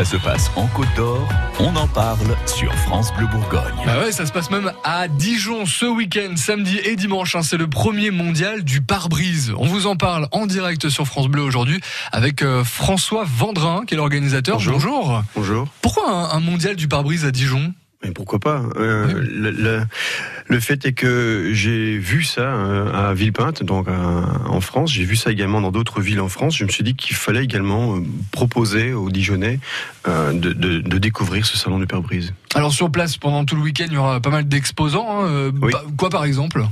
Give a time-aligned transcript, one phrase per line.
[0.00, 1.28] Ça se passe en Côte d'Or,
[1.58, 3.74] on en parle sur France Bleu Bourgogne.
[3.84, 7.36] Bah ouais, ça se passe même à Dijon ce week-end, samedi et dimanche.
[7.36, 7.42] hein.
[7.42, 9.52] C'est le premier mondial du pare-brise.
[9.58, 11.82] On vous en parle en direct sur France Bleu aujourd'hui
[12.12, 14.56] avec euh, François Vendrin, qui est l'organisateur.
[14.56, 15.22] Bonjour.
[15.36, 15.68] Bonjour.
[15.82, 17.74] Pourquoi un, un mondial du pare-brise à Dijon?
[18.02, 19.12] Mais pourquoi pas euh, Oui.
[19.30, 19.84] le, le-
[20.50, 24.92] le fait est que j'ai vu ça euh, à Villepinte, donc euh, en France.
[24.92, 26.56] J'ai vu ça également dans d'autres villes en France.
[26.56, 28.00] Je me suis dit qu'il fallait également euh,
[28.32, 29.60] proposer aux Dijonnais
[30.08, 32.34] euh, de, de- de découvrir ce salon du pare-brise.
[32.56, 35.06] Alors sur place, pendant tout le week-end, il y aura pas mal d'exposants.
[35.24, 35.52] hein.
[35.62, 35.72] Oui.
[35.96, 36.66] quoi par exemple?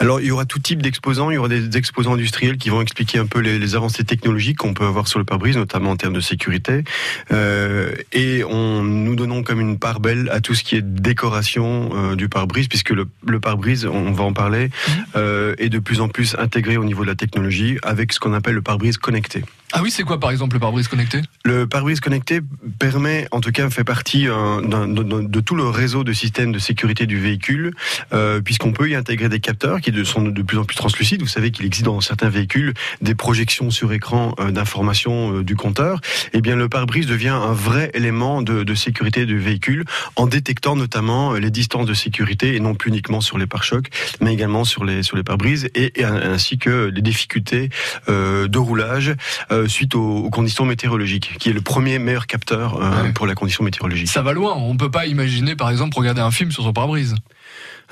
[0.00, 1.30] Alors, il y aura tout type d'exposants.
[1.30, 4.56] Il y aura des exposants industriels qui vont expliquer un peu les, les avancées technologiques
[4.58, 6.82] qu'on peut avoir sur le pare-brise, notamment en termes de sécurité.
[7.30, 11.90] Euh, et on, nous donnons comme une part belle à tout ce qui est décoration
[11.94, 14.70] euh, du pare-brise, puisque le, le pare-brise, on va en parler,
[15.16, 18.32] euh, est de plus en plus intégré au niveau de la technologie avec ce qu'on
[18.32, 19.44] appelle le pare-brise connecté.
[19.74, 21.20] Ah oui, c'est quoi par exemple le pare-brise connecté?
[21.44, 22.40] Le pare-brise connecté
[22.78, 26.58] permet, en tout cas, fait partie euh, de, de- tout le réseau de systèmes de
[26.58, 27.72] sécurité du véhicule,
[28.12, 31.22] euh, puisqu'on peut y intégrer des capteurs qui sont de plus en plus translucides.
[31.22, 35.56] Vous savez qu'il existe dans certains véhicules des projections sur écran euh, d'informations euh, du
[35.56, 36.00] compteur.
[36.34, 39.84] Eh bien, le pare-brise devient un vrai élément de, de sécurité du véhicule
[40.16, 43.88] en détectant notamment euh, les distances de sécurité et non plus uniquement sur les pare-chocs,
[44.20, 47.70] mais également sur les sur les pare-brises et, et ainsi que les difficultés
[48.08, 49.14] de roulage
[49.62, 53.12] euh, suite aux, aux conditions météorologiques, qui est le premier meilleur capteur euh, Ouais.
[53.12, 54.08] pour la condition météorologique.
[54.08, 54.54] Ça va loin.
[54.56, 57.14] On peut pas imaginer par exemple regarder un film sur son pare-brise.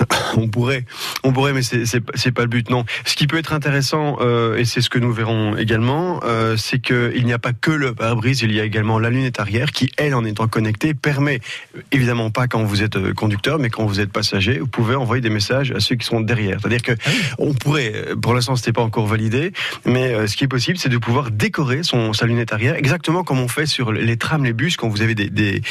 [0.36, 0.84] On pourrait,
[1.24, 2.84] on pourrait, mais c'est pas le but, non.
[3.04, 6.78] Ce qui peut être intéressant, euh, et c'est ce que nous verrons également, euh, c'est
[6.78, 9.72] que il n'y a pas que le pare-brise, il y a également la lunette arrière
[9.72, 11.40] qui, elle, en étant connectée, permet
[11.92, 15.20] évidemment pas quand vous êtes euh, conducteur, mais quand vous êtes passager, vous pouvez envoyer
[15.20, 16.58] des messages à ceux qui sont derrière.
[16.60, 16.92] C'est-à-dire que
[17.38, 19.52] on pourrait, pour l'instant, c'était pas encore validé,
[19.84, 23.24] mais euh, ce qui est possible, c'est de pouvoir décorer son sa lunette arrière, exactement
[23.24, 25.62] comme on fait sur les trams, les bus, quand vous avez des des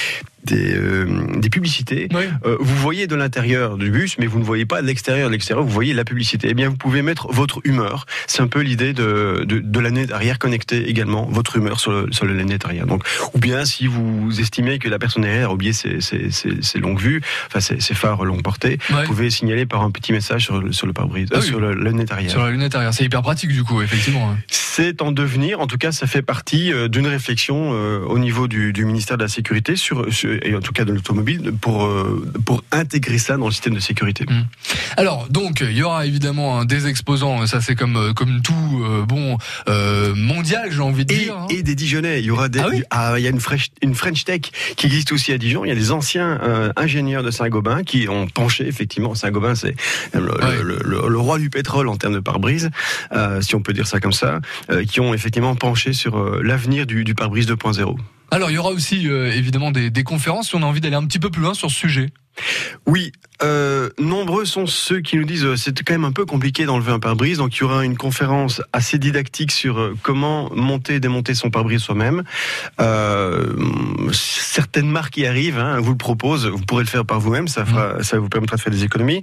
[0.43, 1.05] des, euh,
[1.37, 2.07] des publicités.
[2.13, 2.23] Oui.
[2.45, 5.27] Euh, vous voyez de l'intérieur du bus, mais vous ne voyez pas de l'extérieur.
[5.29, 6.47] De l'extérieur, vous voyez la publicité.
[6.49, 8.05] Eh bien, vous pouvez mettre votre humeur.
[8.27, 11.91] C'est un peu l'idée de, de, de la lunette arrière connecter également votre humeur sur
[11.91, 12.85] le, sur lunette arrière.
[12.87, 16.61] Donc, ou bien si vous estimez que la personne derrière a oublié ses, ses, ses,
[16.61, 20.11] ses longues vues, enfin ses, ses phares longue portée, vous pouvez signaler par un petit
[20.11, 21.47] message sur, sur le pare-brise, Ah euh, oui.
[21.47, 22.31] sur la lunette arrière.
[22.31, 24.35] Sur la lunette arrière, c'est hyper pratique du coup, effectivement.
[24.47, 28.85] C'est en devenir, en tout cas, ça fait partie d'une réflexion au niveau du, du
[28.85, 32.63] ministère de la Sécurité, sur, sur- et en tout cas de l'automobile, pour, euh, pour
[32.71, 34.25] intégrer ça dans le système de sécurité.
[34.97, 38.53] Alors, donc, il y aura évidemment hein, des exposants, ça c'est comme, euh, comme tout
[38.83, 41.37] euh, bon euh, mondial, j'ai envie de Et, dire.
[41.37, 41.47] hein.
[41.49, 43.67] et des Dijonnais, il y aura des, Ah oui ah, il y a une French,
[43.81, 44.41] une French Tech
[44.75, 45.65] qui existe aussi à Dijon.
[45.65, 49.15] Il y a des anciens euh, ingénieurs de Saint-Gobain qui ont penché effectivement.
[49.15, 49.75] Saint-Gobain, c'est
[50.13, 50.63] le, Ouais.
[50.63, 52.69] le- le- le roi du pétrole en termes de pare-brise,
[53.13, 54.39] euh, si on peut dire ça comme ça,
[54.71, 57.95] euh, qui ont effectivement penché sur euh, l'avenir du, du pare-brise 2.0.
[58.31, 60.95] Alors, il y aura aussi euh, évidemment des, des conférences si on a envie d'aller
[60.95, 62.09] un petit peu plus loin sur ce sujet.
[62.85, 63.11] Oui,
[63.43, 66.91] euh, nombreux sont ceux qui nous disent euh, c'est quand même un peu compliqué d'enlever
[66.91, 67.37] un pare-brise.
[67.37, 71.49] Donc il y aura une conférence assez didactique sur euh, comment monter et démonter son
[71.49, 72.23] pare-brise soi-même.
[72.79, 73.53] Euh,
[74.13, 77.65] certaines marques y arrivent, hein, vous le proposent, vous pourrez le faire par vous-même, ça,
[77.65, 79.21] fera, ça vous permettra de faire des économies.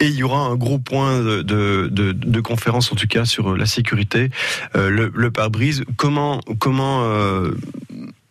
[0.00, 3.24] Et il y aura un gros point de, de, de, de conférence en tout cas
[3.24, 4.30] sur la sécurité,
[4.76, 7.52] euh, le, le pare-brise, comment comment euh,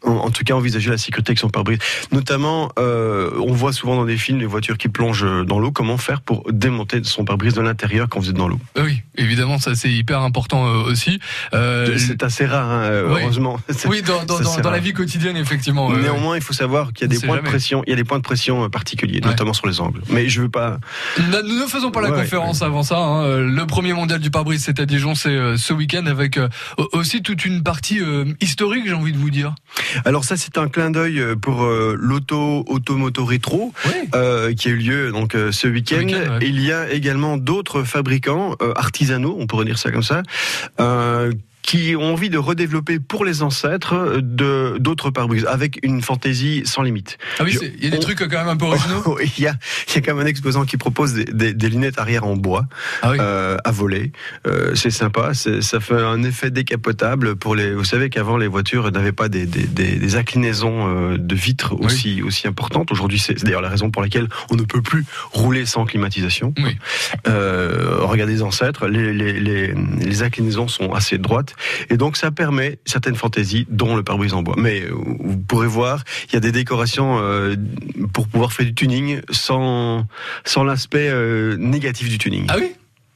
[0.08, 1.80] en, en tout cas envisager la sécurité avec son pare-brise.
[2.12, 5.72] Notamment, euh, on voit souvent dans des films des voitures qui plongent dans l'eau.
[5.72, 8.60] Comment faire pour démonter son pare-brise de l'intérieur quand vous êtes dans l'eau?
[8.78, 11.20] Euh, Oui, évidemment, ça c'est hyper important euh, aussi.
[11.54, 13.22] Euh, C'est assez rare, hein, euh, oui.
[13.22, 13.60] heureusement.
[13.88, 15.92] oui, dans, la vie quotidienne, effectivement.
[15.92, 17.42] euh, Néanmoins, il faut savoir qu'il y a des points jamais.
[17.48, 17.84] de pression.
[17.86, 19.28] Il y a des points de pression euh, particuliers, Ouais.
[19.30, 20.02] notamment sur les angles.
[20.10, 20.80] Mais je veux pas.
[21.20, 22.98] Nous ne faisons pas la Ouais, conférence avant ça.
[22.98, 23.38] hein.
[23.40, 26.48] Le premier mondial du pare-brise, c'est à Dijon, c'est euh, ce week-end avec euh,
[26.94, 29.54] aussi toute une partie euh, historique, j'ai envie de vous dire.
[30.06, 33.74] Alors ça, c'est un clin d'œil euh, pour euh, l'auto automoto rétro.
[34.16, 36.08] Euh, qui a eu lieu donc euh, ce week-end.
[36.08, 36.40] ouais.
[36.42, 40.24] Il y a également d'autres fabricants artisanaux, on pourrait dire ça comme ça,
[41.68, 46.62] qui ont envie de redévelopper pour les ancêtres euh, de d'autres pare-brises avec une fantaisie
[46.66, 47.18] sans limite.
[47.40, 49.18] Ah oui, il y a des on- trucs quand même un peu originaux.
[49.38, 49.54] il y a
[49.90, 52.38] il y a quand même un exposant qui propose des, des- des lunettes arrière en
[52.38, 52.68] bois
[53.02, 53.18] Ah oui.
[53.20, 54.14] euh, à voler.
[54.48, 57.74] Euh, c'est sympa, ça fait un effet décapotable pour les.
[57.74, 61.74] Vous savez qu'avant les voitures n'avaient pas des, des, des, des inclinaisons euh, de vitres
[61.80, 62.92] aussi aussi importantes.
[62.94, 65.04] Aujourd'hui, c'est c'est d'ailleurs la raison pour laquelle on ne peut plus
[65.34, 66.54] rouler sans climatisation.
[66.60, 66.78] Oui.
[67.28, 71.56] Euh, regardez les ancêtres, les, les, les, les inclinaisons sont assez droites
[71.90, 74.56] et donc ça permet certaines fantaisies, dont le pare-brise en bois.
[74.58, 77.56] Mais euh, vous pourrez voir, il y a des décorations euh,
[78.14, 80.06] pour pouvoir faire du tuning sans
[80.46, 82.46] sans l'aspect euh, négatif du tuning.
[82.50, 82.72] Ah oui?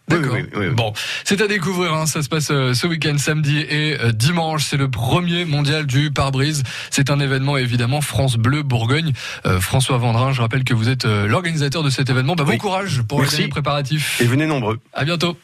[0.08, 0.36] D'accord.
[0.76, 0.94] Bon,
[1.24, 1.94] c'est à découvrir.
[1.94, 2.06] Hein.
[2.06, 4.66] Ça se passe euh, ce week-end, samedi et euh, dimanche.
[4.66, 6.64] C'est le premier mondial du pare-brise.
[6.90, 9.14] C'est un événement évidemment France Bleu Bourgogne.
[9.46, 12.36] Euh, François Vendrin, je rappelle que vous êtes l'organisateur de cet événement.
[12.36, 14.20] Bah, bon courage pour les préparatifs.
[14.20, 14.80] Et venez nombreux.
[14.94, 15.38] À bientôt.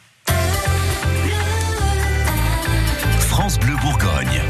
[3.37, 4.41] France Bleu Bourgogne.